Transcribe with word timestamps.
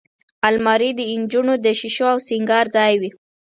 الماري 0.47 0.89
د 0.95 0.99
نجونو 1.21 1.53
د 1.65 1.67
شیشو 1.79 2.05
او 2.13 2.17
سینګار 2.27 2.65
ځای 2.75 2.93
وي 3.01 3.11